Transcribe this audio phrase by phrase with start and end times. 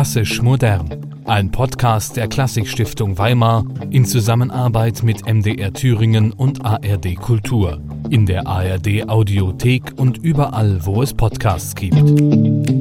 [0.00, 0.88] Klassisch modern.
[1.26, 7.78] Ein Podcast der Klassikstiftung Weimar in Zusammenarbeit mit MDR Thüringen und ARD Kultur.
[8.08, 12.79] In der ARD Audiothek und überall, wo es Podcasts gibt.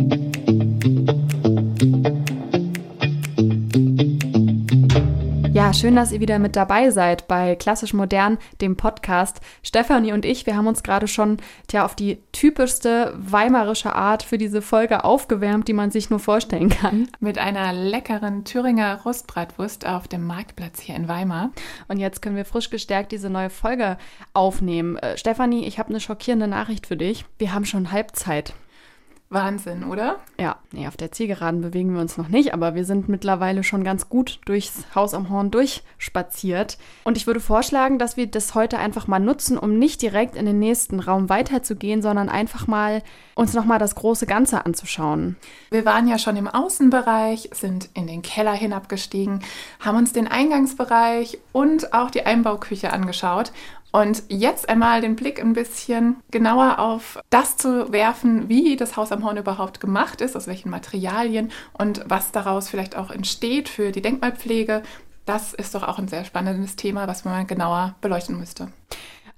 [5.70, 9.40] Ja, schön, dass ihr wieder mit dabei seid bei Klassisch Modern, dem Podcast.
[9.62, 14.40] Stefanie und ich, wir haben uns gerade schon tja, auf die typischste weimarische Art für
[14.40, 17.08] diese Folge aufgewärmt, die man sich nur vorstellen kann.
[17.20, 21.52] Mit einer leckeren Thüringer Rostbratwurst auf dem Marktplatz hier in Weimar.
[21.88, 24.00] Und jetzt können wir frisch gestärkt diese neue Folge
[24.34, 24.98] aufnehmen.
[24.98, 27.26] Äh, Stefanie, ich habe eine schockierende Nachricht für dich.
[27.38, 28.56] Wir haben schon Halbzeit.
[29.32, 30.20] Wahnsinn, oder?
[30.40, 33.84] Ja, nee, auf der Zielgeraden bewegen wir uns noch nicht, aber wir sind mittlerweile schon
[33.84, 36.80] ganz gut durchs Haus am Horn durchspaziert.
[37.04, 40.48] Und ich würde vorschlagen, dass wir das heute einfach mal nutzen, um nicht direkt in
[40.48, 43.04] den nächsten Raum weiterzugehen, sondern einfach mal
[43.36, 45.36] uns nochmal das große Ganze anzuschauen.
[45.70, 49.44] Wir waren ja schon im Außenbereich, sind in den Keller hinabgestiegen,
[49.80, 53.52] haben uns den Eingangsbereich und auch die Einbauküche angeschaut
[53.92, 59.12] und jetzt einmal den Blick ein bisschen genauer auf das zu werfen, wie das Haus
[59.12, 63.92] am Horn überhaupt gemacht ist, aus welchen Materialien und was daraus vielleicht auch entsteht für
[63.92, 64.84] die Denkmalpflege.
[65.26, 68.72] Das ist doch auch ein sehr spannendes Thema, was man genauer beleuchten müsste.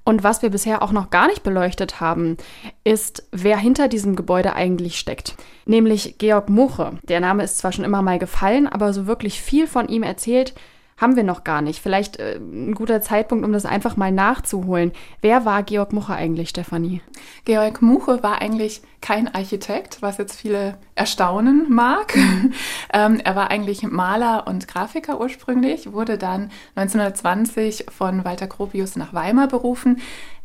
[0.04, 2.38] Und was wir bisher auch noch gar nicht beleuchtet haben,
[2.84, 5.36] ist, wer hinter diesem Gebäude eigentlich steckt.
[5.66, 6.98] Nämlich Georg Muche.
[7.04, 10.56] Der Name ist zwar schon immer mal gefallen, aber so wirklich viel von ihm erzählt
[11.02, 11.82] haben wir noch gar nicht.
[11.82, 14.92] Vielleicht äh, ein guter Zeitpunkt, um das einfach mal nachzuholen.
[15.22, 17.02] Wer war Georg Muche eigentlich, Stefanie?
[17.44, 22.16] Georg Muche war eigentlich kein Architekt, was jetzt viele erstaunen mag.
[22.94, 29.14] ähm, er war eigentlich Maler und Grafiker ursprünglich, wurde dann 1920 von Walter Gropius nach
[29.14, 29.98] Weimar berufen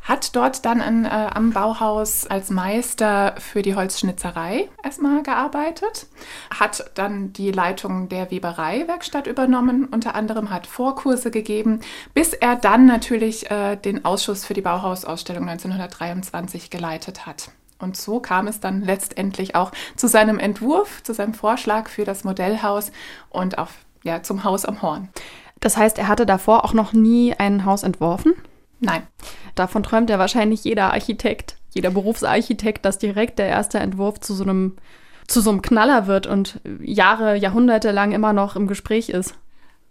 [0.07, 6.07] hat dort dann in, äh, am Bauhaus als Meister für die Holzschnitzerei erstmal gearbeitet,
[6.59, 11.81] hat dann die Leitung der Webereiwerkstatt übernommen, unter anderem hat Vorkurse gegeben,
[12.15, 17.51] bis er dann natürlich äh, den Ausschuss für die Bauhausausstellung 1923 geleitet hat.
[17.79, 22.25] Und so kam es dann letztendlich auch zu seinem Entwurf, zu seinem Vorschlag für das
[22.25, 22.91] Modellhaus
[23.29, 23.71] und auf,
[24.03, 25.09] ja, zum Haus am Horn.
[25.61, 28.35] Das heißt, er hatte davor auch noch nie ein Haus entworfen?
[28.81, 29.07] Nein.
[29.55, 34.45] Davon träumt ja wahrscheinlich jeder Architekt, jeder Berufsarchitekt, dass direkt der erste Entwurf zu so
[34.45, 34.77] einem,
[35.27, 39.35] zu so einem Knaller wird und Jahre, Jahrhunderte lang immer noch im Gespräch ist.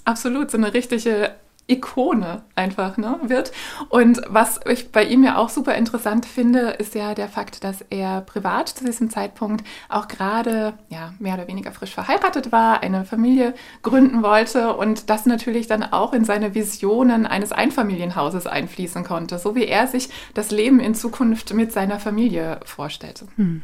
[0.04, 1.32] Absolut, so eine richtige
[1.68, 3.52] Ikone einfach ne, wird.
[3.90, 7.82] Und was ich bei ihm ja auch super interessant finde, ist ja der Fakt, dass
[7.90, 13.04] er privat zu diesem Zeitpunkt auch gerade ja, mehr oder weniger frisch verheiratet war, eine
[13.06, 19.40] Familie gründen wollte und das natürlich dann auch in seine Visionen eines Einfamilienhauses einfließen konnte,
[19.40, 23.26] so wie er sich das Leben in Zukunft mit seiner Familie vorstellte.
[23.38, 23.64] Hm.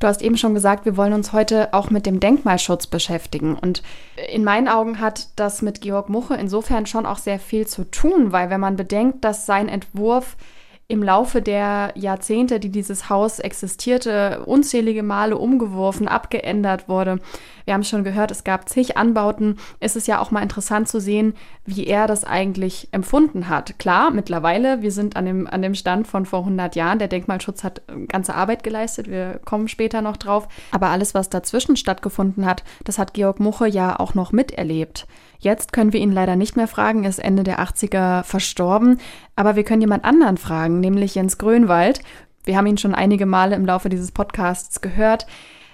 [0.00, 3.54] Du hast eben schon gesagt, wir wollen uns heute auch mit dem Denkmalschutz beschäftigen.
[3.54, 3.82] Und
[4.32, 8.32] in meinen Augen hat das mit Georg Muche insofern schon auch sehr viel zu tun,
[8.32, 10.38] weil wenn man bedenkt, dass sein Entwurf
[10.88, 17.20] im Laufe der Jahrzehnte, die dieses Haus existierte, unzählige Male umgeworfen, abgeändert wurde.
[17.70, 19.56] Wir haben schon gehört, es gab zig Anbauten.
[19.78, 23.78] Es ist ja auch mal interessant zu sehen, wie er das eigentlich empfunden hat.
[23.78, 26.98] Klar, mittlerweile, wir sind an dem, an dem Stand von vor 100 Jahren.
[26.98, 29.08] Der Denkmalschutz hat ganze Arbeit geleistet.
[29.08, 30.48] Wir kommen später noch drauf.
[30.72, 35.06] Aber alles, was dazwischen stattgefunden hat, das hat Georg Muche ja auch noch miterlebt.
[35.38, 38.98] Jetzt können wir ihn leider nicht mehr fragen, er ist Ende der 80er verstorben,
[39.36, 42.00] aber wir können jemand anderen fragen, nämlich Jens Grönwald.
[42.42, 45.28] Wir haben ihn schon einige Male im Laufe dieses Podcasts gehört.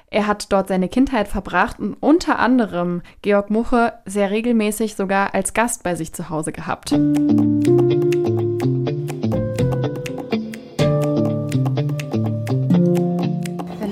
[0.08, 5.52] Er hat dort seine Kindheit verbracht und unter anderem Georg Muche sehr regelmäßig sogar als
[5.52, 6.92] Gast bei sich zu Hause gehabt.
[6.92, 7.02] Wenn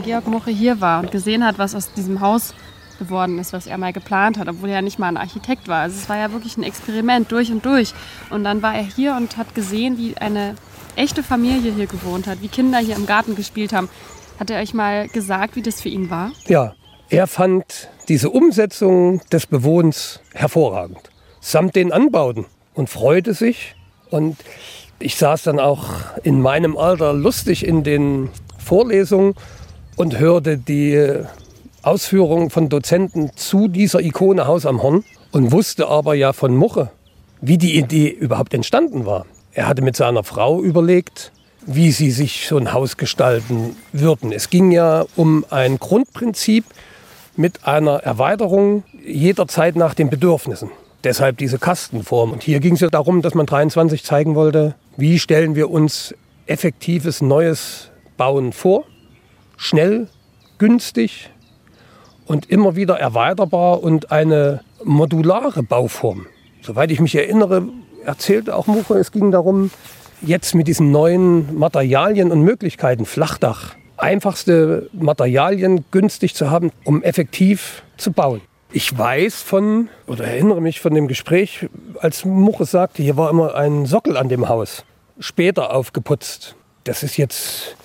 [0.05, 2.55] Georg Muche hier war und gesehen hat, was aus diesem Haus
[3.01, 5.81] geworden ist, was er mal geplant hat, obwohl er ja nicht mal ein Architekt war.
[5.81, 7.93] Also es war ja wirklich ein Experiment durch und durch.
[8.31, 10.55] Und dann war er hier und hat gesehen, wie eine
[10.97, 13.89] echte Familie hier gewohnt hat, wie Kinder hier im Garten gespielt haben.
[14.39, 16.33] Hat er euch mal gesagt, wie das für ihn war?
[16.47, 16.75] Ja,
[17.09, 21.11] er fand diese Umsetzung des Bewohnens hervorragend,
[21.41, 23.77] samt den Anbauten und freute sich.
[24.11, 24.37] Und
[24.99, 25.85] ich saß dann auch
[26.23, 29.35] in meinem Alter lustig in den Vorlesungen
[29.97, 31.23] und hörte die
[31.83, 36.91] Ausführungen von Dozenten zu dieser Ikone Haus am Horn und wusste aber ja von Muche,
[37.41, 39.27] wie die Idee überhaupt entstanden war.
[39.53, 41.31] Er hatte mit seiner Frau überlegt,
[41.67, 44.33] wie sie sich so ein Haus gestalten würden.
[44.33, 46.65] Es ging ja um ein Grundprinzip
[47.37, 50.71] mit einer Erweiterung jederzeit nach den Bedürfnissen.
[51.03, 52.33] Deshalb diese Kastenform.
[52.33, 56.15] Und hier ging es ja darum, dass man 23 zeigen wollte, wie stellen wir uns
[56.47, 58.85] effektives neues Bauen vor.
[59.57, 60.09] Schnell,
[60.59, 61.31] günstig
[62.27, 66.27] und immer wieder erweiterbar und eine modulare Bauform.
[66.63, 67.69] Soweit ich mich erinnere,
[68.05, 69.71] erzählte auch Muche, es ging darum,
[70.23, 77.83] jetzt mit diesen neuen Materialien und Möglichkeiten, Flachdach, einfachste Materialien günstig zu haben, um effektiv
[77.97, 78.41] zu bauen.
[78.73, 81.69] Ich weiß von, oder erinnere mich von dem Gespräch,
[82.01, 84.85] als Muche sagte, hier war immer ein Sockel an dem Haus,
[85.21, 86.57] später aufgeputzt.
[86.83, 87.77] Das ist jetzt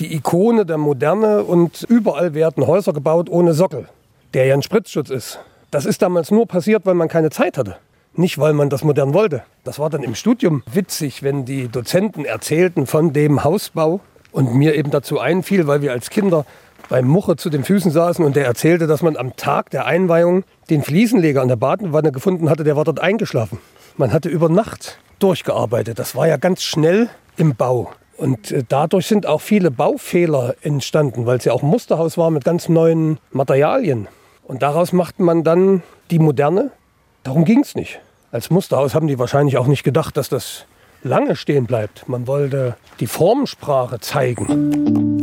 [0.00, 3.88] die Ikone der Moderne und überall werden Häuser gebaut ohne Sockel,
[4.34, 5.38] der ja ein Spritzschutz ist.
[5.70, 7.76] Das ist damals nur passiert, weil man keine Zeit hatte.
[8.14, 9.42] Nicht, weil man das modern wollte.
[9.64, 14.00] Das war dann im Studium witzig, wenn die Dozenten erzählten von dem Hausbau
[14.32, 16.44] und mir eben dazu einfiel, weil wir als Kinder
[16.88, 20.44] beim Muche zu den Füßen saßen und der erzählte, dass man am Tag der Einweihung
[20.68, 23.58] den Fliesenleger an der Badenwanne gefunden hatte, der war dort eingeschlafen.
[23.96, 25.98] Man hatte über Nacht durchgearbeitet.
[25.98, 27.92] Das war ja ganz schnell im Bau.
[28.18, 32.30] Und äh, dadurch sind auch viele Baufehler entstanden, weil es ja auch ein Musterhaus war
[32.30, 34.08] mit ganz neuen Materialien.
[34.44, 36.72] Und daraus machte man dann die Moderne,
[37.22, 38.00] Darum ging es nicht.
[38.32, 40.64] Als Musterhaus haben die wahrscheinlich auch nicht gedacht, dass das
[41.04, 42.08] lange stehen bleibt.
[42.08, 45.20] Man wollte die Formensprache zeigen.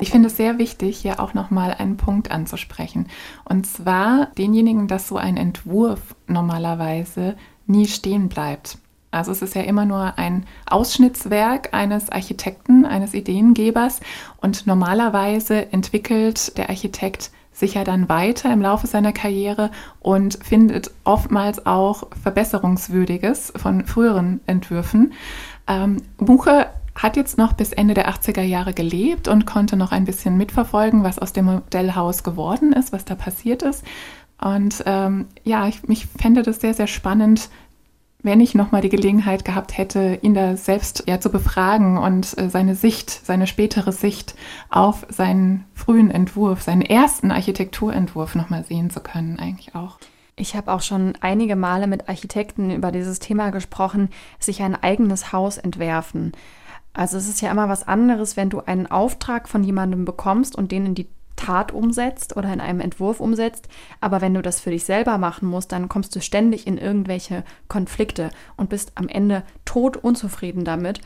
[0.00, 3.08] Ich finde es sehr wichtig, hier auch nochmal einen Punkt anzusprechen.
[3.44, 8.78] Und zwar denjenigen, dass so ein Entwurf normalerweise nie stehen bleibt.
[9.10, 14.00] Also es ist ja immer nur ein Ausschnittswerk eines Architekten, eines Ideengebers
[14.38, 19.70] und normalerweise entwickelt der Architekt sich ja dann weiter im Laufe seiner Karriere
[20.00, 25.12] und findet oftmals auch Verbesserungswürdiges von früheren Entwürfen.
[25.66, 30.04] Ähm, Buche hat jetzt noch bis Ende der 80er Jahre gelebt und konnte noch ein
[30.04, 33.84] bisschen mitverfolgen, was aus dem Modellhaus geworden ist, was da passiert ist.
[34.40, 37.50] Und ähm, ja, ich, ich fände das sehr, sehr spannend,
[38.22, 42.50] wenn ich nochmal die Gelegenheit gehabt hätte, ihn da selbst ja zu befragen und äh,
[42.50, 44.34] seine Sicht, seine spätere Sicht
[44.70, 49.98] auf seinen frühen Entwurf, seinen ersten Architekturentwurf nochmal sehen zu können, eigentlich auch.
[50.34, 55.32] Ich habe auch schon einige Male mit Architekten über dieses Thema gesprochen, sich ein eigenes
[55.32, 56.32] Haus entwerfen.
[56.92, 60.72] Also es ist ja immer was anderes, wenn du einen Auftrag von jemandem bekommst und
[60.72, 63.68] den in die Tat umsetzt oder in einem Entwurf umsetzt.
[64.00, 67.44] Aber wenn du das für dich selber machen musst, dann kommst du ständig in irgendwelche
[67.68, 71.00] Konflikte und bist am Ende tot unzufrieden damit.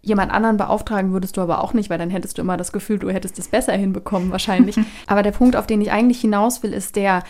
[0.00, 2.98] Jemand anderen beauftragen würdest du aber auch nicht, weil dann hättest du immer das Gefühl,
[2.98, 4.76] du hättest es besser hinbekommen wahrscheinlich.
[5.06, 7.22] aber der Punkt, auf den ich eigentlich hinaus will, ist der,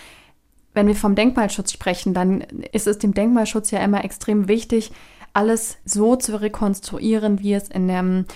[0.75, 4.93] wenn wir vom Denkmalschutz sprechen, dann ist es dem Denkmalschutz ja immer extrem wichtig,
[5.35, 8.27] alles so zu rekonstruieren, wie es in, dem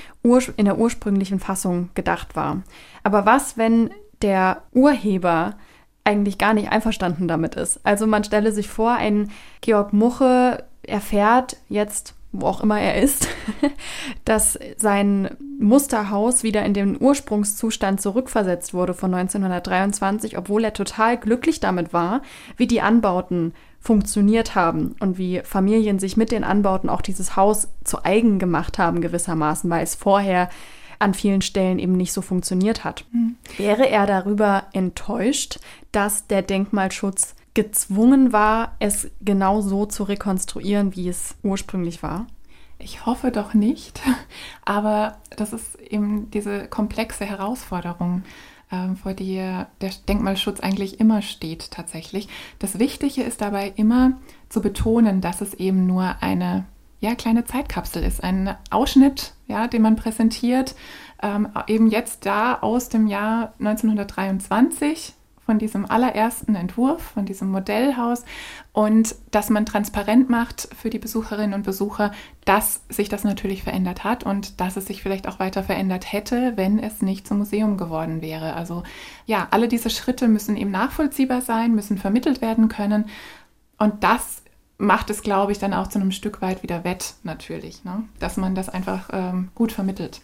[0.56, 2.62] in der ursprünglichen Fassung gedacht war.
[3.02, 3.90] Aber was, wenn
[4.22, 5.54] der Urheber
[6.04, 7.80] eigentlich gar nicht einverstanden damit ist.
[7.82, 9.30] Also man stelle sich vor, ein
[9.60, 13.28] Georg Muche erfährt jetzt, wo auch immer er ist,
[14.24, 21.60] dass sein Musterhaus wieder in den Ursprungszustand zurückversetzt wurde von 1923, obwohl er total glücklich
[21.60, 22.22] damit war,
[22.56, 27.68] wie die Anbauten funktioniert haben und wie Familien sich mit den Anbauten auch dieses Haus
[27.84, 30.48] zu eigen gemacht haben gewissermaßen, weil es vorher
[30.98, 33.04] an vielen Stellen eben nicht so funktioniert hat.
[33.12, 33.36] Mhm.
[33.56, 35.58] Wäre er darüber enttäuscht,
[35.92, 42.26] dass der Denkmalschutz gezwungen war, es genau so zu rekonstruieren, wie es ursprünglich war?
[42.78, 44.02] Ich hoffe doch nicht,
[44.64, 48.22] aber das ist eben diese komplexe Herausforderung,
[48.70, 52.28] ähm, vor der der Denkmalschutz eigentlich immer steht tatsächlich.
[52.58, 54.18] Das Wichtige ist dabei immer
[54.48, 56.66] zu betonen, dass es eben nur eine
[57.00, 60.74] ja, kleine Zeitkapsel ist, ein Ausschnitt, ja, den man präsentiert,
[61.22, 65.14] ähm, eben jetzt da aus dem Jahr 1923
[65.46, 68.24] von diesem allerersten Entwurf, von diesem Modellhaus
[68.72, 72.10] und dass man transparent macht für die Besucherinnen und Besucher,
[72.44, 76.54] dass sich das natürlich verändert hat und dass es sich vielleicht auch weiter verändert hätte,
[76.56, 78.54] wenn es nicht zum Museum geworden wäre.
[78.54, 78.82] Also
[79.24, 83.04] ja, alle diese Schritte müssen eben nachvollziehbar sein, müssen vermittelt werden können
[83.78, 84.42] und das
[84.78, 88.04] macht es, glaube ich, dann auch zu einem Stück weit wieder wett, natürlich, ne?
[88.18, 90.20] dass man das einfach ähm, gut vermittelt.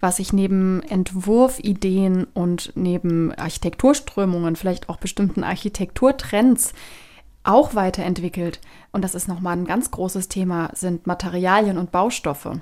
[0.00, 6.74] Was sich neben Entwurfideen und neben Architekturströmungen, vielleicht auch bestimmten Architekturtrends
[7.44, 8.60] auch weiterentwickelt,
[8.92, 12.60] und das ist nochmal ein ganz großes Thema, sind Materialien und Baustoffe.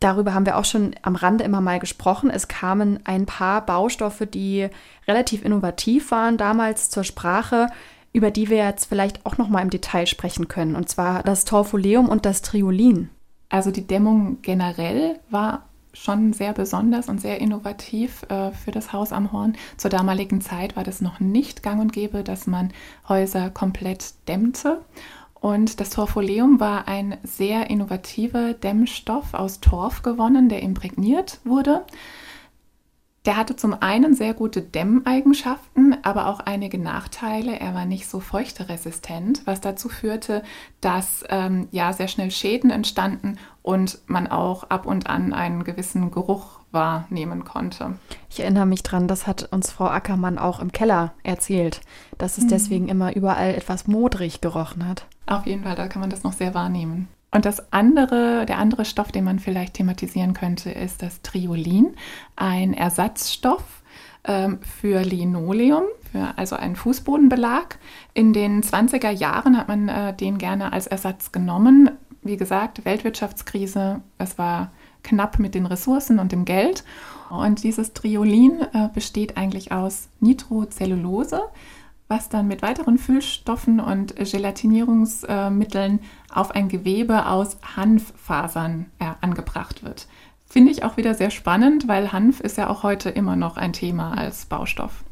[0.00, 2.28] Darüber haben wir auch schon am Rande immer mal gesprochen.
[2.28, 4.68] Es kamen ein paar Baustoffe, die
[5.08, 7.68] relativ innovativ waren damals zur Sprache,
[8.14, 11.44] über die wir jetzt vielleicht auch noch mal im Detail sprechen können, und zwar das
[11.44, 13.10] Torfoleum und das Triolin.
[13.50, 19.12] Also die Dämmung generell war schon sehr besonders und sehr innovativ äh, für das Haus
[19.12, 19.56] am Horn.
[19.76, 22.72] Zur damaligen Zeit war das noch nicht gang und gäbe, dass man
[23.08, 24.80] Häuser komplett dämmte.
[25.34, 31.84] Und das Torfoleum war ein sehr innovativer Dämmstoff aus Torf gewonnen, der imprägniert wurde.
[33.26, 37.58] Der hatte zum einen sehr gute Dämmeigenschaften, aber auch einige Nachteile.
[37.58, 40.42] Er war nicht so feuchteresistent, was dazu führte,
[40.82, 46.10] dass ähm, ja sehr schnell Schäden entstanden und man auch ab und an einen gewissen
[46.10, 47.94] Geruch wahrnehmen konnte.
[48.28, 51.80] Ich erinnere mich dran, das hat uns Frau Ackermann auch im Keller erzählt,
[52.18, 52.48] dass es mhm.
[52.48, 55.06] deswegen immer überall etwas modrig gerochen hat.
[55.26, 57.08] Auf jeden Fall, da kann man das noch sehr wahrnehmen.
[57.34, 61.96] Und das andere, der andere Stoff, den man vielleicht thematisieren könnte, ist das Triolin,
[62.36, 63.82] ein Ersatzstoff
[64.22, 67.78] ähm, für Linoleum, für also einen Fußbodenbelag.
[68.14, 71.90] In den 20er Jahren hat man äh, den gerne als Ersatz genommen.
[72.22, 74.70] Wie gesagt, Weltwirtschaftskrise, es war
[75.02, 76.84] knapp mit den Ressourcen und dem Geld.
[77.30, 81.40] Und dieses Triolin äh, besteht eigentlich aus Nitrocellulose
[82.08, 86.00] was dann mit weiteren Füllstoffen und Gelatinierungsmitteln
[86.32, 90.06] auf ein Gewebe aus Hanffasern äh, angebracht wird.
[90.46, 93.72] Finde ich auch wieder sehr spannend, weil Hanf ist ja auch heute immer noch ein
[93.72, 95.02] Thema als Baustoff.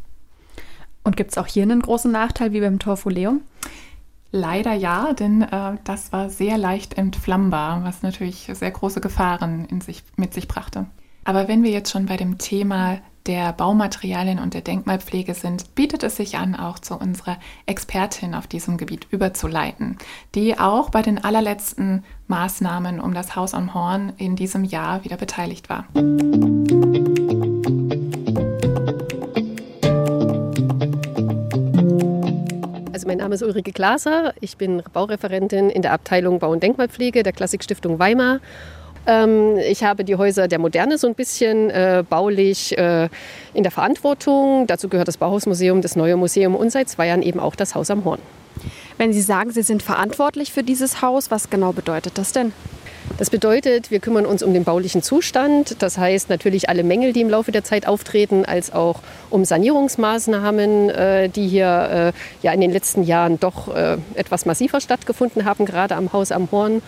[1.03, 3.41] Und gibt es auch hier einen großen Nachteil wie beim Torfoleum?
[4.31, 9.81] Leider ja, denn äh, das war sehr leicht entflammbar, was natürlich sehr große Gefahren in
[9.81, 10.87] sich, mit sich brachte.
[11.25, 16.03] Aber wenn wir jetzt schon bei dem Thema der Baumaterialien und der Denkmalpflege sind, bietet
[16.03, 19.97] es sich an, auch zu unserer Expertin auf diesem Gebiet überzuleiten,
[20.35, 25.17] die auch bei den allerletzten Maßnahmen um das Haus am Horn in diesem Jahr wieder
[25.17, 25.87] beteiligt war.
[32.93, 37.23] Also mein Name ist Ulrike Glaser, ich bin Baureferentin in der Abteilung Bau- und Denkmalpflege
[37.23, 38.41] der Klassikstiftung Weimar
[39.07, 43.09] ähm, ich habe die Häuser der Moderne so ein bisschen äh, baulich äh,
[43.55, 44.67] in der Verantwortung.
[44.67, 47.91] Dazu gehört das Bauhausmuseum, das Neue Museum und seit zwei Jahren eben auch das Haus
[47.91, 48.21] am Horn.
[48.99, 52.53] Wenn Sie sagen, Sie sind verantwortlich für dieses Haus, was genau bedeutet das denn?
[53.19, 55.83] Das bedeutet, wir kümmern uns um den baulichen Zustand.
[55.83, 60.91] Das heißt natürlich alle Mängel, die im Laufe der Zeit auftreten, als auch um Sanierungsmaßnahmen,
[60.91, 65.67] äh, die hier äh, ja in den letzten Jahren doch äh, etwas massiver stattgefunden haben,
[65.67, 66.81] gerade am Haus am Horn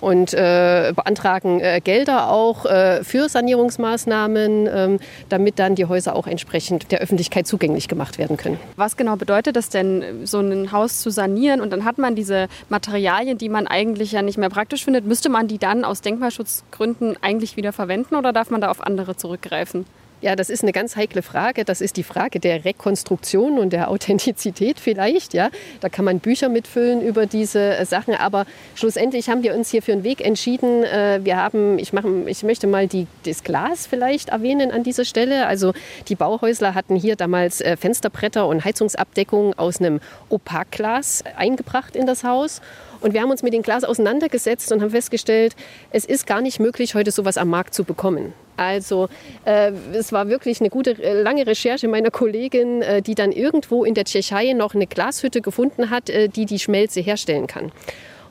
[0.00, 6.26] und äh, beantragen äh, Gelder auch äh, für Sanierungsmaßnahmen, ähm, damit dann die Häuser auch
[6.26, 8.58] entsprechend der Öffentlichkeit zugänglich gemacht werden können.
[8.76, 12.48] Was genau bedeutet das denn, so ein Haus zu sanieren und dann hat man diese
[12.68, 17.16] Materialien, die man eigentlich ja nicht mehr praktisch findet, müsste man die dann aus Denkmalschutzgründen
[17.22, 19.84] eigentlich wieder verwenden oder darf man da auf andere zurückgreifen?
[20.20, 21.64] Ja, das ist eine ganz heikle Frage.
[21.64, 25.32] Das ist die Frage der Rekonstruktion und der Authentizität vielleicht.
[25.32, 28.14] Ja, da kann man Bücher mitfüllen über diese äh, Sachen.
[28.14, 28.44] Aber
[28.74, 30.82] schlussendlich haben wir uns hier für einen Weg entschieden.
[30.82, 35.04] Äh, wir haben, ich, mache, ich möchte mal die, das Glas vielleicht erwähnen an dieser
[35.04, 35.46] Stelle.
[35.46, 35.72] Also
[36.08, 42.24] die Bauhäusler hatten hier damals äh, Fensterbretter und Heizungsabdeckung aus einem Opakglas eingebracht in das
[42.24, 42.60] Haus.
[43.00, 45.54] Und wir haben uns mit dem Glas auseinandergesetzt und haben festgestellt,
[45.90, 48.32] es ist gar nicht möglich, heute sowas am Markt zu bekommen.
[48.56, 49.08] Also
[49.44, 53.84] äh, es war wirklich eine gute, äh, lange Recherche meiner Kollegin, äh, die dann irgendwo
[53.84, 57.70] in der Tschechei noch eine Glashütte gefunden hat, äh, die die Schmelze herstellen kann.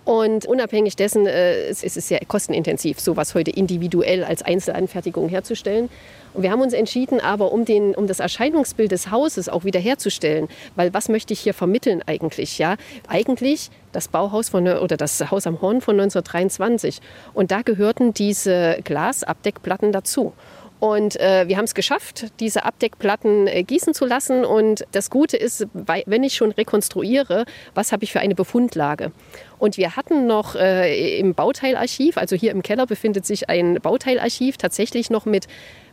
[0.07, 5.89] Und unabhängig dessen äh, ist es sehr kostenintensiv, sowas heute individuell als Einzelanfertigung herzustellen.
[6.33, 10.47] Und wir haben uns entschieden, aber um, den, um das Erscheinungsbild des Hauses auch wiederherzustellen,
[10.77, 12.57] weil was möchte ich hier vermitteln eigentlich?
[12.57, 12.77] Ja,
[13.09, 17.01] eigentlich das Bauhaus von, oder das Haus am Horn von 1923.
[17.33, 20.31] Und da gehörten diese Glasabdeckplatten dazu.
[20.79, 24.45] Und äh, wir haben es geschafft, diese Abdeckplatten äh, gießen zu lassen.
[24.45, 29.11] Und das Gute ist, wenn ich schon rekonstruiere, was habe ich für eine Befundlage?
[29.59, 34.57] Und wir hatten noch äh, im Bauteilarchiv, also hier im Keller befindet sich ein Bauteilarchiv,
[34.57, 35.47] tatsächlich noch mit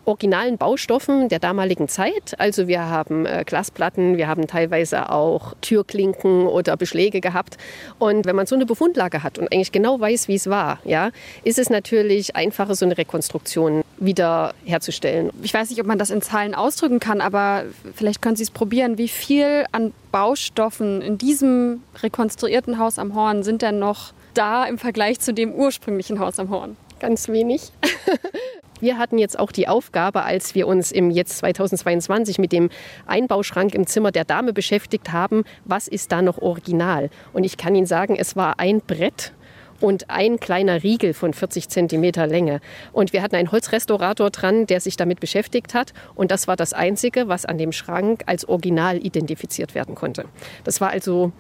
[0.05, 2.39] originalen Baustoffen der damaligen Zeit.
[2.39, 7.57] Also wir haben äh, Glasplatten, wir haben teilweise auch Türklinken oder Beschläge gehabt.
[7.99, 11.11] Und wenn man so eine Befundlage hat und eigentlich genau weiß, wie es war, ja,
[11.43, 15.31] ist es natürlich einfacher, so eine Rekonstruktion wieder herzustellen.
[15.43, 18.51] Ich weiß nicht, ob man das in Zahlen ausdrücken kann, aber vielleicht können Sie es
[18.51, 18.99] probieren.
[18.99, 24.79] Wie viel an Baustoffen in diesem rekonstruierten Haus am Horn sind denn noch da im
[24.79, 26.77] Vergleich zu dem ursprünglichen Haus am Horn?
[26.99, 27.71] Ganz wenig.
[28.85, 32.69] Wir hatten jetzt auch die Aufgabe, als wir uns im jetzt 2022 mit dem
[33.07, 37.09] Einbauschrank im Zimmer der Dame beschäftigt haben, was ist da noch original?
[37.33, 39.33] Und ich kann Ihnen sagen, es war ein Brett
[39.81, 42.61] und ein kleiner Riegel von 40 Zentimeter Länge.
[42.93, 45.95] Und wir hatten einen Holzrestaurator dran, der sich damit beschäftigt hat.
[46.15, 50.27] Und das war das Einzige, was an dem Schrank als Original identifiziert werden konnte.
[50.65, 51.33] Das war also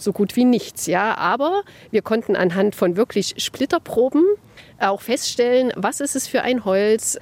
[0.00, 0.86] so gut wie nichts.
[0.86, 4.24] Ja, aber wir konnten anhand von wirklich Splitterproben
[4.78, 7.18] auch feststellen, was ist es für ein Holz.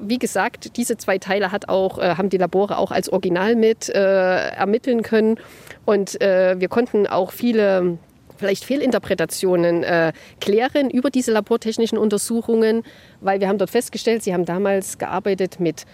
[0.00, 3.88] Wie gesagt, diese zwei Teile hat auch, äh, haben die Labore auch als Original mit
[3.88, 5.38] äh, ermitteln können.
[5.84, 7.98] Und äh, wir konnten auch viele
[8.36, 12.82] vielleicht Fehlinterpretationen äh, klären über diese labortechnischen Untersuchungen,
[13.20, 15.84] weil wir haben dort festgestellt, Sie haben damals gearbeitet mit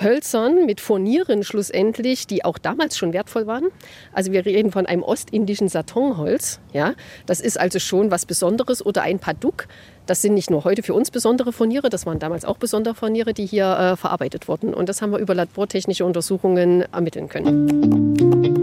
[0.00, 3.68] Hölzern, mit Furnieren schlussendlich, die auch damals schon wertvoll waren.
[4.12, 6.60] Also wir reden von einem ostindischen Satonholz.
[6.72, 6.94] Ja?
[7.26, 9.66] Das ist also schon was Besonderes oder ein Paduk.
[10.06, 13.34] Das sind nicht nur heute für uns besondere Furniere, das waren damals auch besondere Furniere,
[13.34, 14.72] die hier äh, verarbeitet wurden.
[14.72, 18.57] Und das haben wir über labortechnische Untersuchungen ermitteln können.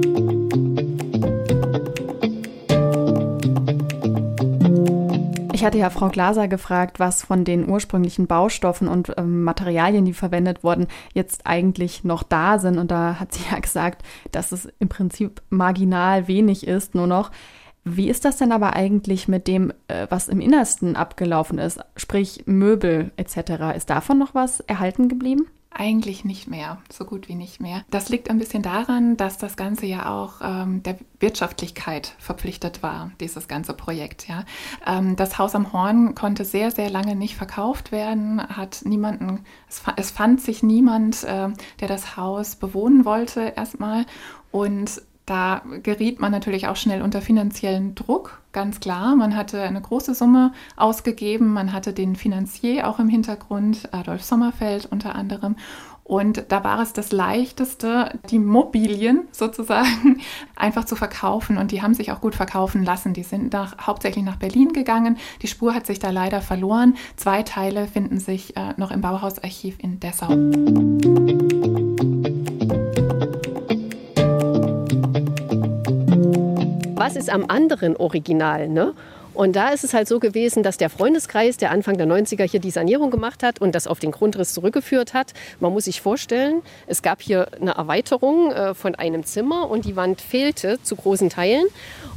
[5.65, 10.63] Hatte ja Frau Glaser gefragt, was von den ursprünglichen Baustoffen und ähm, Materialien, die verwendet
[10.63, 12.77] wurden, jetzt eigentlich noch da sind.
[12.77, 17.31] Und da hat sie ja gesagt, dass es im Prinzip marginal wenig ist, nur noch.
[17.83, 22.43] Wie ist das denn aber eigentlich mit dem, äh, was im Innersten abgelaufen ist, sprich
[22.47, 23.75] Möbel etc.?
[23.75, 25.47] Ist davon noch was erhalten geblieben?
[25.77, 27.83] Eigentlich nicht mehr, so gut wie nicht mehr.
[27.91, 33.11] Das liegt ein bisschen daran, dass das Ganze ja auch ähm, der Wirtschaftlichkeit verpflichtet war,
[33.19, 34.25] dieses ganze Projekt.
[34.29, 34.45] Ja.
[34.87, 39.83] Ähm, das Haus am Horn konnte sehr, sehr lange nicht verkauft werden, hat niemanden, es,
[39.97, 41.49] es fand sich niemand, äh,
[41.81, 44.05] der das Haus bewohnen wollte erstmal.
[44.51, 49.15] Und da geriet man natürlich auch schnell unter finanziellen Druck, ganz klar.
[49.15, 54.85] Man hatte eine große Summe ausgegeben, man hatte den Finanzier auch im Hintergrund, Adolf Sommerfeld
[54.85, 55.55] unter anderem.
[56.03, 60.21] Und da war es das Leichteste, die Mobilien sozusagen
[60.55, 61.57] einfach zu verkaufen.
[61.57, 63.13] Und die haben sich auch gut verkaufen lassen.
[63.13, 65.17] Die sind nach, hauptsächlich nach Berlin gegangen.
[65.41, 66.95] Die Spur hat sich da leider verloren.
[67.15, 71.24] Zwei Teile finden sich äh, noch im Bauhausarchiv in Dessau.
[77.05, 78.67] Was ist am anderen Original?
[78.67, 78.93] Ne?
[79.35, 82.61] Und da ist es halt so gewesen, dass der Freundeskreis, der Anfang der 90er hier
[82.61, 85.33] die Sanierung gemacht hat und das auf den Grundriss zurückgeführt hat.
[85.59, 89.95] Man muss sich vorstellen, es gab hier eine Erweiterung äh, von einem Zimmer und die
[89.95, 91.65] Wand fehlte zu großen Teilen.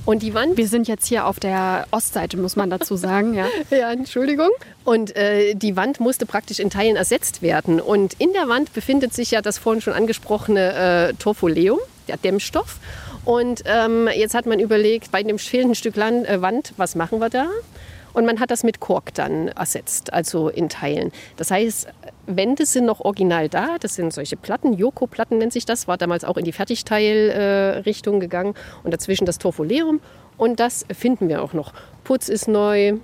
[0.04, 0.56] Und die Wand.
[0.56, 3.34] Wir sind jetzt hier auf der Ostseite, muss man dazu sagen.
[3.34, 4.48] Ja, ja Entschuldigung.
[4.84, 7.78] Und äh, die Wand musste praktisch in Teilen ersetzt werden.
[7.78, 12.78] Und in der Wand befindet sich ja das vorhin schon angesprochene äh, Torfoleum, der Dämmstoff.
[13.28, 17.18] Und ähm, jetzt hat man überlegt, bei dem fehlenden Stück Land, äh, Wand, was machen
[17.18, 17.44] wir da?
[18.14, 21.12] Und man hat das mit Kork dann ersetzt, also in Teilen.
[21.36, 21.88] Das heißt,
[22.24, 23.76] Wände sind noch original da.
[23.80, 28.20] Das sind solche Platten, Joko-Platten nennt sich das, war damals auch in die Fertigteilrichtung äh,
[28.20, 28.54] gegangen.
[28.82, 30.00] Und dazwischen das Torfoleum.
[30.38, 31.74] Und das finden wir auch noch.
[32.04, 32.94] Putz ist neu,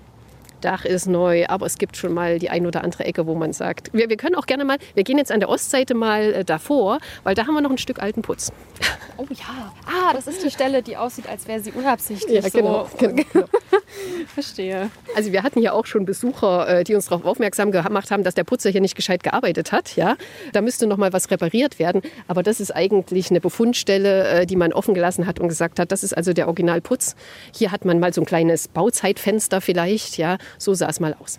[0.64, 3.52] Dach ist neu, aber es gibt schon mal die ein oder andere Ecke, wo man
[3.52, 6.44] sagt, wir, wir können auch gerne mal, wir gehen jetzt an der Ostseite mal äh,
[6.44, 8.52] davor, weil da haben wir noch ein Stück alten Putz.
[9.16, 12.42] Oh ja, ah, das ist die Stelle, die aussieht, als wäre sie unabsichtlich.
[12.42, 12.88] Ja, genau.
[12.90, 13.06] So.
[13.06, 13.46] genau.
[14.34, 14.90] Verstehe.
[15.14, 18.34] Also wir hatten ja auch schon Besucher, äh, die uns darauf aufmerksam gemacht haben, dass
[18.34, 19.94] der Putzer hier nicht gescheit gearbeitet hat.
[19.94, 20.16] Ja?
[20.52, 22.02] Da müsste noch mal was repariert werden.
[22.26, 25.92] Aber das ist eigentlich eine Befundstelle, äh, die man offen gelassen hat und gesagt hat,
[25.92, 27.14] das ist also der Originalputz.
[27.54, 30.18] Hier hat man mal so ein kleines Bauzeitfenster vielleicht.
[30.18, 30.38] Ja?
[30.58, 31.38] So sah es mal aus.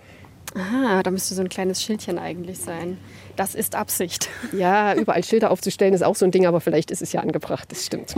[0.56, 2.98] Ah, da müsste so ein kleines Schildchen eigentlich sein.
[3.36, 4.30] Das ist Absicht.
[4.54, 7.70] Ja, überall Schilder aufzustellen ist auch so ein Ding, aber vielleicht ist es ja angebracht.
[7.72, 8.16] Das stimmt.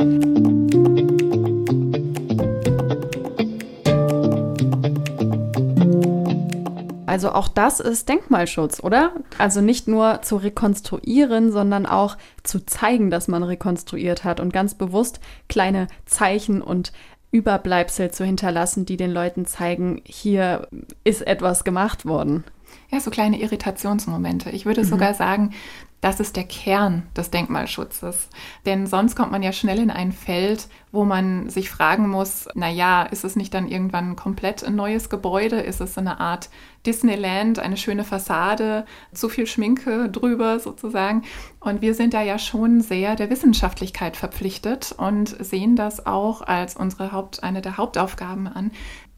[7.08, 9.14] Also auch das ist Denkmalschutz, oder?
[9.40, 14.76] Also nicht nur zu rekonstruieren, sondern auch zu zeigen, dass man rekonstruiert hat und ganz
[14.76, 16.92] bewusst kleine Zeichen und
[17.32, 20.68] Überbleibsel zu hinterlassen, die den Leuten zeigen, hier
[21.04, 22.44] ist etwas gemacht worden.
[22.90, 24.50] Ja, so kleine Irritationsmomente.
[24.50, 24.88] Ich würde mhm.
[24.88, 25.54] sogar sagen,
[26.00, 28.30] das ist der Kern des Denkmalschutzes.
[28.66, 33.04] Denn sonst kommt man ja schnell in ein Feld, wo man sich fragen muss, naja,
[33.04, 35.60] ist es nicht dann irgendwann komplett ein neues Gebäude?
[35.60, 36.50] Ist es eine Art
[36.86, 41.24] Disneyland, eine schöne Fassade, zu viel Schminke drüber sozusagen?
[41.60, 46.76] Und wir sind da ja schon sehr der Wissenschaftlichkeit verpflichtet und sehen das auch als
[46.76, 48.72] unsere Haupt, eine der Hauptaufgaben an,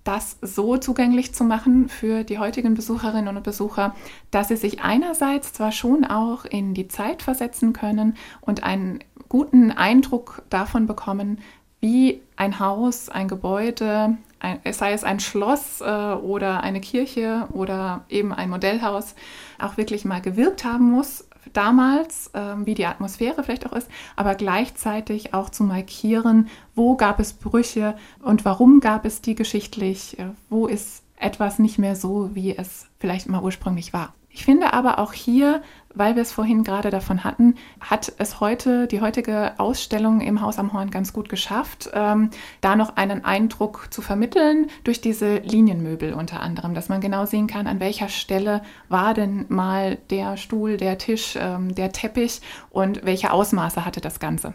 [0.09, 3.93] das so zugänglich zu machen für die heutigen Besucherinnen und Besucher,
[4.31, 9.71] dass sie sich einerseits zwar schon auch in die Zeit versetzen können und einen guten
[9.71, 11.37] Eindruck davon bekommen,
[11.79, 18.05] wie ein Haus, ein Gebäude, ein, sei es ein Schloss äh, oder eine Kirche oder
[18.09, 19.13] eben ein Modellhaus,
[19.59, 24.35] auch wirklich mal gewirkt haben muss damals, ähm, wie die Atmosphäre vielleicht auch ist, aber
[24.35, 30.29] gleichzeitig auch zu markieren, wo gab es Brüche und warum gab es die geschichtlich, äh,
[30.49, 34.13] wo ist etwas nicht mehr so, wie es vielleicht mal ursprünglich war.
[34.29, 35.61] Ich finde aber auch hier,
[35.93, 40.59] weil wir es vorhin gerade davon hatten, hat es heute, die heutige Ausstellung im Haus
[40.59, 42.29] am Horn ganz gut geschafft, ähm,
[42.61, 47.47] da noch einen Eindruck zu vermitteln durch diese Linienmöbel unter anderem, dass man genau sehen
[47.47, 53.05] kann, an welcher Stelle war denn mal der Stuhl, der Tisch, ähm, der Teppich und
[53.05, 54.53] welche Ausmaße hatte das Ganze.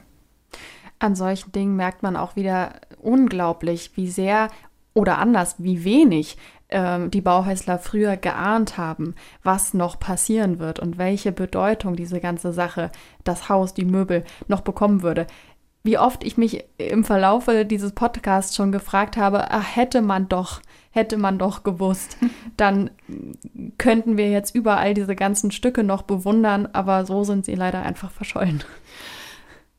[0.99, 4.49] An solchen Dingen merkt man auch wieder unglaublich, wie sehr
[4.94, 10.98] oder anders, wie wenig äh, die Bauhäusler früher geahnt haben, was noch passieren wird und
[10.98, 12.90] welche Bedeutung diese ganze Sache,
[13.24, 15.27] das Haus, die Möbel noch bekommen würde.
[15.87, 20.62] Wie oft ich mich im Verlaufe dieses Podcasts schon gefragt habe, ach, hätte man doch,
[20.90, 22.16] hätte man doch gewusst,
[22.57, 22.90] dann
[23.77, 28.11] könnten wir jetzt überall diese ganzen Stücke noch bewundern, aber so sind sie leider einfach
[28.11, 28.64] verschollen.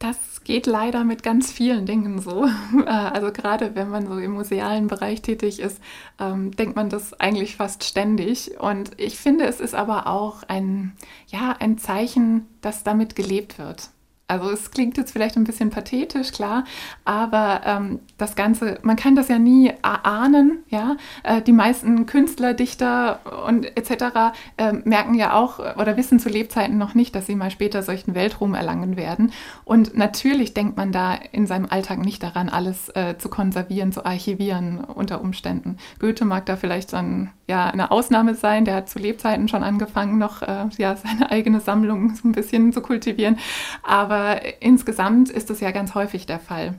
[0.06, 2.46] Das geht leider mit ganz vielen Dingen so.
[2.86, 5.82] Äh, also gerade wenn man so im musealen Bereich tätig ist,
[6.20, 8.60] ähm, denkt man das eigentlich fast ständig.
[8.60, 10.96] Und ich finde, es ist aber auch ein,
[11.28, 13.90] ja, ein Zeichen, dass damit gelebt wird.
[14.28, 16.64] Also es klingt jetzt vielleicht ein bisschen pathetisch, klar,
[17.04, 20.98] aber ähm, das Ganze, man kann das ja nie ahnen, ja.
[21.22, 24.34] Äh, die meisten Künstler, Dichter und etc.
[24.58, 28.16] Äh, merken ja auch oder wissen zu Lebzeiten noch nicht, dass sie mal später solchen
[28.16, 29.32] Weltruhm erlangen werden.
[29.64, 34.08] Und natürlich denkt man da in seinem Alltag nicht daran, alles äh, zu konservieren, zu
[34.08, 35.78] archivieren unter Umständen.
[36.00, 40.18] Goethe mag da vielleicht dann ja eine Ausnahme sein, der hat zu Lebzeiten schon angefangen,
[40.18, 43.38] noch äh, ja, seine eigene Sammlung so ein bisschen zu kultivieren.
[43.84, 46.76] Aber aber insgesamt ist das ja ganz häufig der Fall.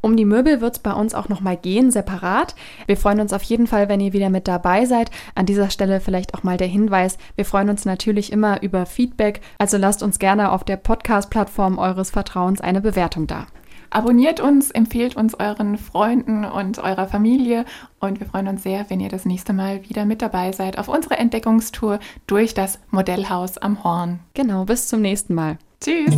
[0.00, 2.54] Um die Möbel wird es bei uns auch nochmal gehen, separat.
[2.86, 5.10] Wir freuen uns auf jeden Fall, wenn ihr wieder mit dabei seid.
[5.34, 9.40] An dieser Stelle vielleicht auch mal der Hinweis, wir freuen uns natürlich immer über Feedback,
[9.58, 13.46] also lasst uns gerne auf der Podcast-Plattform eures Vertrauens eine Bewertung da.
[13.90, 17.64] Abonniert uns, empfehlt uns euren Freunden und eurer Familie
[17.98, 20.88] und wir freuen uns sehr, wenn ihr das nächste Mal wieder mit dabei seid auf
[20.88, 24.20] unserer Entdeckungstour durch das Modellhaus am Horn.
[24.34, 25.58] Genau, bis zum nächsten Mal.
[25.82, 26.14] Tschüss.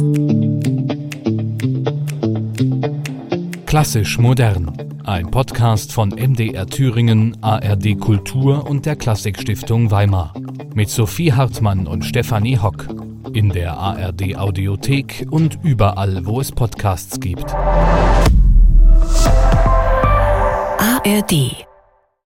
[3.64, 4.76] Klassisch modern.
[5.04, 10.34] Ein Podcast von MDR Thüringen, ARD Kultur und der Klassikstiftung Weimar.
[10.74, 12.88] Mit Sophie Hartmann und Stefanie Hock.
[13.34, 17.54] In der ARD Audiothek und überall, wo es Podcasts gibt.
[21.04, 21.64] ARD